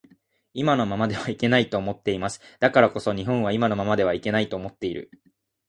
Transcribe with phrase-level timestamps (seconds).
[0.55, 2.41] 今のままではいけないと思っています。
[2.59, 5.11] だからこそ日本は今のままではいけないと思っている